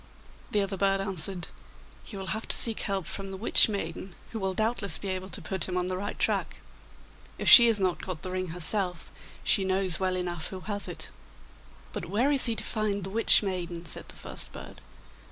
[0.49, 1.49] The other bird answered,
[2.01, 5.29] 'He will have to seek help from the Witch maiden,(3) who will doubtless be able
[5.29, 6.55] to put him on the right track.
[7.37, 9.11] If she has not got the ring herself,
[9.43, 11.11] she knows well enough who has it.'
[11.93, 11.93] (3) Hollenmadchen.
[11.93, 14.81] 'But where is he to find the Witch maiden?' said the first bird.